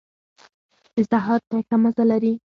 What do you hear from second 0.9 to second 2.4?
د سهار چای ښه مزه لري.